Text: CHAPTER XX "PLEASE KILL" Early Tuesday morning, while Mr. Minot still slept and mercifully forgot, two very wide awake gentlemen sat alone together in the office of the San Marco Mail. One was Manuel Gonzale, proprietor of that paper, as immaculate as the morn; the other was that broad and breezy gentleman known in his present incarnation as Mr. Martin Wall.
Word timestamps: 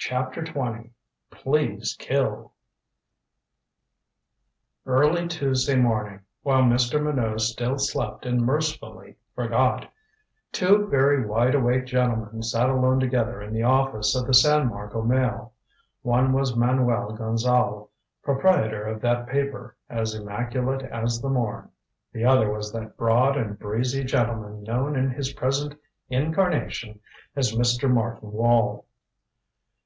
CHAPTER 0.00 0.42
XX 0.42 0.90
"PLEASE 1.30 1.96
KILL" 1.98 2.52
Early 4.86 5.26
Tuesday 5.28 5.74
morning, 5.76 6.20
while 6.42 6.62
Mr. 6.62 7.02
Minot 7.02 7.42
still 7.42 7.76
slept 7.78 8.24
and 8.24 8.40
mercifully 8.40 9.16
forgot, 9.34 9.92
two 10.50 10.86
very 10.86 11.26
wide 11.26 11.54
awake 11.54 11.84
gentlemen 11.84 12.42
sat 12.42 12.70
alone 12.70 13.00
together 13.00 13.42
in 13.42 13.52
the 13.52 13.64
office 13.64 14.14
of 14.16 14.26
the 14.26 14.32
San 14.32 14.68
Marco 14.68 15.02
Mail. 15.02 15.52
One 16.00 16.32
was 16.32 16.56
Manuel 16.56 17.12
Gonzale, 17.12 17.90
proprietor 18.22 18.84
of 18.84 19.02
that 19.02 19.26
paper, 19.26 19.76
as 19.90 20.14
immaculate 20.14 20.84
as 20.84 21.20
the 21.20 21.28
morn; 21.28 21.70
the 22.12 22.24
other 22.24 22.50
was 22.50 22.72
that 22.72 22.96
broad 22.96 23.36
and 23.36 23.58
breezy 23.58 24.04
gentleman 24.04 24.62
known 24.62 24.96
in 24.96 25.10
his 25.10 25.34
present 25.34 25.74
incarnation 26.08 27.00
as 27.36 27.52
Mr. 27.52 27.92
Martin 27.92 28.32
Wall. 28.32 28.86